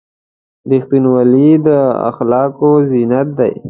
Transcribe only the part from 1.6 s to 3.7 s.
د اخلاقو زینت دی.